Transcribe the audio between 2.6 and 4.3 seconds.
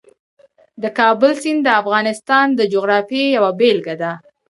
جغرافیې یوه بېلګه ده.